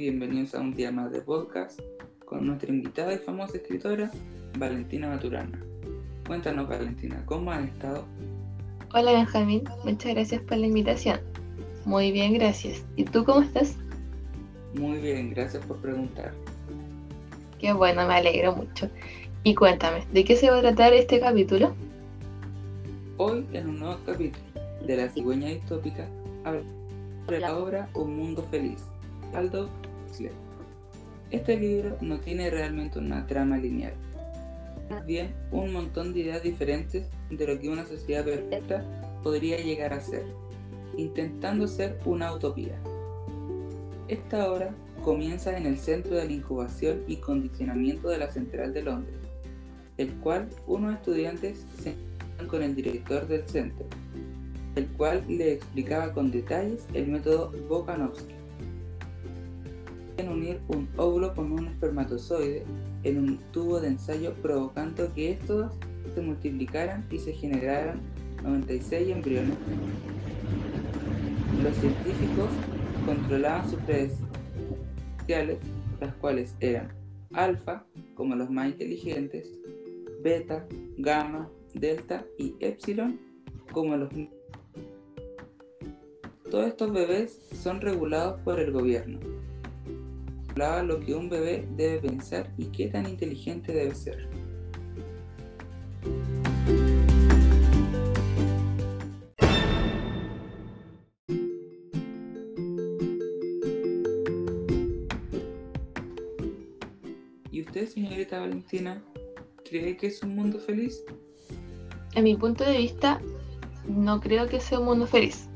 [0.00, 1.78] y bienvenidos a un día más de podcast
[2.24, 4.10] con nuestra invitada y famosa escritora
[4.56, 5.62] Valentina Maturana.
[6.26, 8.06] Cuéntanos Valentina, ¿cómo has estado?
[8.94, 11.20] Hola Benjamín, muchas gracias por la invitación.
[11.84, 12.82] Muy bien, gracias.
[12.96, 13.76] ¿Y tú cómo estás?
[14.74, 16.32] Muy bien, gracias por preguntar.
[17.58, 18.88] Qué bueno, me alegro mucho.
[19.42, 21.74] Y cuéntame, ¿de qué se va a tratar este capítulo?
[23.18, 24.46] Hoy, en un nuevo capítulo
[24.86, 26.08] de La cigüeña distópica,
[26.44, 26.62] habla
[27.26, 28.82] sobre la obra Un Mundo Feliz,
[29.34, 29.68] Aldo
[30.10, 30.30] Huxley.
[31.30, 33.94] Este libro no tiene realmente una trama lineal,
[34.90, 38.84] más bien un montón de ideas diferentes de lo que una sociedad perfecta
[39.22, 40.24] podría llegar a ser,
[40.96, 42.80] intentando ser una utopía.
[44.08, 44.74] Esta obra
[45.04, 49.14] comienza en el centro de la incubación y condicionamiento de la Central de Londres,
[49.96, 53.86] el cual unos estudiantes se encuentran con el director del centro,
[54.74, 58.39] el cual le explicaba con detalles el método Bokanovsky.
[60.28, 62.64] Unir un óvulo con un espermatozoide
[63.02, 65.72] en un tubo de ensayo provocando que estos
[66.14, 68.00] se multiplicaran y se generaran
[68.42, 69.56] 96 embriones.
[71.62, 72.48] Los científicos
[73.04, 73.78] controlaban sus
[75.18, 75.58] sociales,
[76.00, 76.92] las cuales eran
[77.32, 79.48] alfa, como los más inteligentes,
[80.22, 80.66] beta,
[80.98, 83.18] gamma, delta y epsilon,
[83.72, 84.10] como los
[86.50, 89.20] todos estos bebés son regulados por el gobierno.
[90.50, 94.28] Hablaba lo que un bebé debe pensar y qué tan inteligente debe ser.
[107.52, 109.00] ¿Y usted, señorita Valentina,
[109.68, 111.04] cree que es un mundo feliz?
[112.16, 113.20] En mi punto de vista,
[113.86, 115.48] no creo que sea un mundo feliz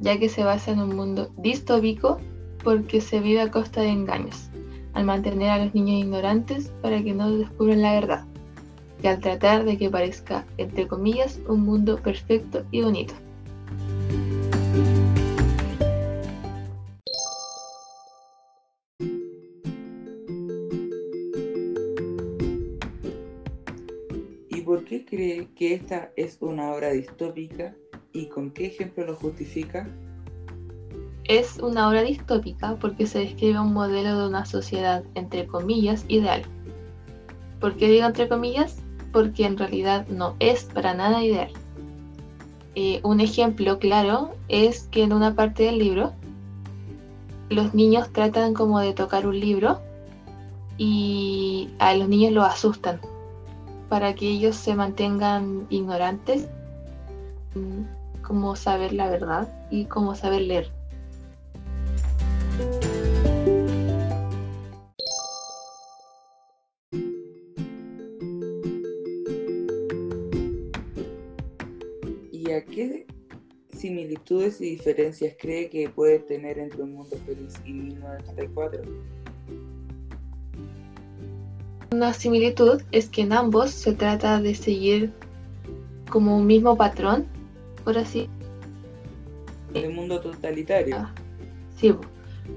[0.00, 2.20] ya que se basa en un mundo distópico
[2.68, 4.50] porque se vive a costa de engaños,
[4.92, 8.26] al mantener a los niños ignorantes para que no descubran la verdad,
[9.02, 13.14] y al tratar de que parezca, entre comillas, un mundo perfecto y bonito.
[24.50, 27.74] ¿Y por qué cree que esta es una obra distópica
[28.12, 29.86] ¿Y con qué ejemplo lo justifica?
[31.28, 36.42] Es una obra distópica porque se describe un modelo de una sociedad, entre comillas, ideal.
[37.60, 38.78] ¿Por qué digo entre comillas?
[39.12, 41.50] Porque en realidad no es para nada ideal.
[42.74, 46.12] Eh, un ejemplo claro es que en una parte del libro
[47.50, 49.80] los niños tratan como de tocar un libro
[50.78, 53.00] y a los niños los asustan
[53.90, 56.48] para que ellos se mantengan ignorantes
[58.22, 60.77] cómo saber la verdad y cómo saber leer.
[74.28, 78.82] Similitudes y diferencias cree que puede tener entre Un Mundo Feliz y 1984?
[81.92, 85.12] Una similitud es que en ambos se trata de seguir
[86.10, 87.26] como un mismo patrón
[87.84, 88.28] por así.
[89.72, 90.96] El mundo totalitario.
[90.98, 91.14] Ah,
[91.76, 91.94] sí,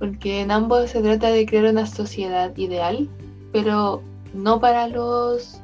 [0.00, 3.08] porque en ambos se trata de crear una sociedad ideal,
[3.52, 4.02] pero
[4.34, 5.60] no para los,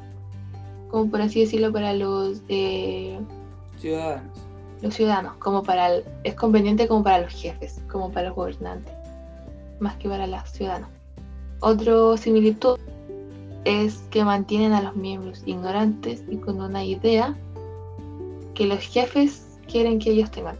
[0.90, 3.18] como por así decirlo, para los eh,
[3.78, 4.47] ciudadanos.
[4.82, 5.90] Los ciudadanos, como para
[6.22, 8.94] es conveniente como para los jefes, como para los gobernantes,
[9.80, 10.88] más que para los ciudadanos.
[11.60, 12.78] Otro similitud
[13.64, 17.36] es que mantienen a los miembros ignorantes y con una idea
[18.54, 20.56] que los jefes quieren que ellos tengan.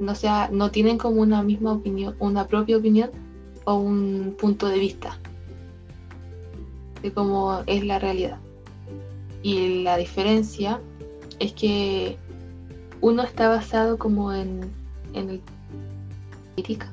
[0.00, 3.10] No, sea, no tienen como una misma opinión, una propia opinión
[3.64, 5.18] o un punto de vista
[7.02, 8.38] de cómo es la realidad.
[9.42, 10.80] Y la diferencia
[11.38, 12.16] es que
[13.02, 14.62] uno está basado como en,
[15.12, 15.40] en el
[16.54, 16.90] política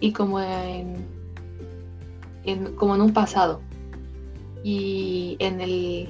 [0.00, 0.96] y como en,
[2.42, 3.60] en, como en un pasado.
[4.64, 6.08] Y en el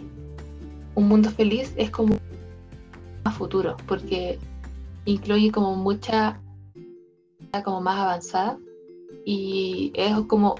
[0.94, 2.16] un mundo feliz es como
[3.32, 4.38] futuro, porque
[5.04, 6.40] incluye como mucha,
[7.64, 8.58] como más avanzada
[9.24, 10.54] y es como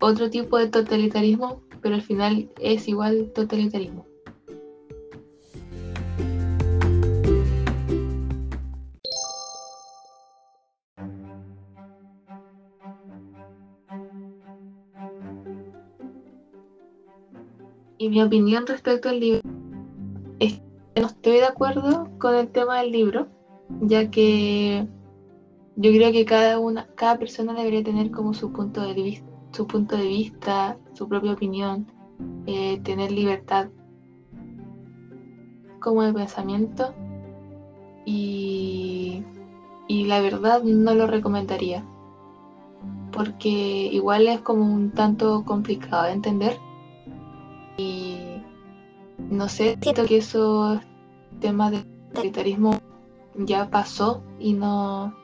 [0.00, 4.06] otro tipo de totalitarismo, pero al final es igual totalitarismo.
[18.10, 19.40] Mi opinión respecto al libro
[20.96, 23.28] no estoy de acuerdo con el tema del libro,
[23.80, 24.86] ya que
[25.76, 29.66] yo creo que cada una, cada persona debería tener como su punto de vista, su
[29.66, 31.86] punto de vista, su propia opinión,
[32.46, 33.68] eh, tener libertad
[35.80, 36.92] como de pensamiento
[38.04, 39.24] y,
[39.88, 41.86] y la verdad no lo recomendaría
[43.12, 46.58] porque igual es como un tanto complicado de entender
[47.76, 48.42] y
[49.30, 50.80] no sé, siento que esos
[51.40, 51.84] temas de
[52.14, 52.78] militarismo
[53.36, 55.14] ya pasó y no,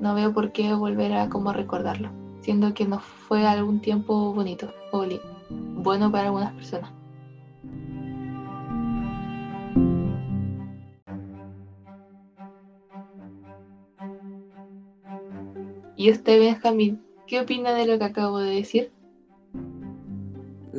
[0.00, 2.10] no veo por qué volver a como recordarlo,
[2.40, 5.04] siendo que no fue algún tiempo bonito o
[5.50, 6.92] bueno para algunas personas.
[15.96, 18.92] ¿Y usted, Benjamín, qué opina de lo que acabo de decir?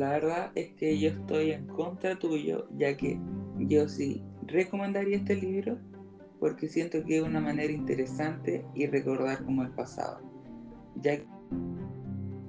[0.00, 3.20] La verdad es que yo estoy en contra tuyo, ya que
[3.58, 5.76] yo sí recomendaría este libro
[6.38, 10.22] porque siento que es una manera interesante y recordar como el pasado,
[11.02, 11.26] ya que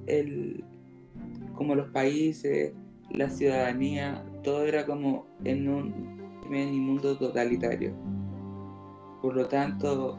[0.07, 0.63] el,
[1.53, 2.71] como los países,
[3.09, 7.93] la ciudadanía, todo era como en un mundo totalitario.
[9.21, 10.17] Por lo tanto,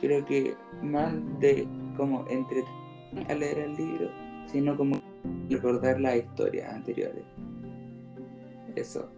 [0.00, 4.10] creo que más de como entretener a leer el libro,
[4.48, 5.13] sino como
[5.48, 7.24] recordar las historias anteriores.
[8.76, 9.10] Eso.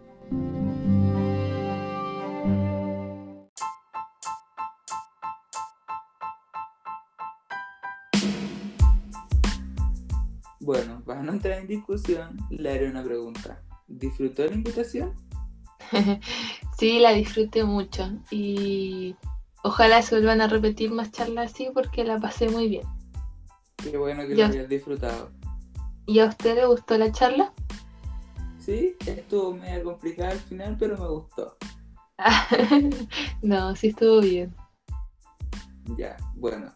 [10.59, 13.61] Bueno, para no entrar en discusión, le haré una pregunta.
[13.87, 15.13] ¿Disfrutó la invitación?
[16.77, 19.15] sí, la disfruté mucho y
[19.67, 22.87] Ojalá se vuelvan a repetir más charlas así porque la pasé muy bien.
[23.75, 25.29] Qué bueno que lo hayas disfrutado.
[26.07, 27.53] ¿Y a usted le gustó la charla?
[28.57, 31.55] Sí, estuvo medio complicada al final, pero me gustó.
[33.43, 34.55] no, sí estuvo bien.
[35.97, 36.73] Ya, bueno.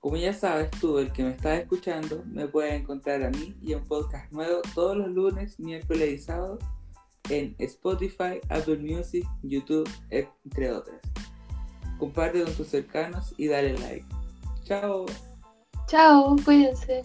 [0.00, 3.74] Como ya sabes tú, el que me está escuchando, me puedes encontrar a mí y
[3.74, 6.60] un podcast nuevo todos los lunes, miércoles y sábados
[7.30, 11.00] en Spotify, Apple Music, YouTube, entre otras
[11.98, 14.06] comparte con tus cercanos y dale like.
[14.64, 15.06] Chao.
[15.86, 17.02] Chao, cuídense.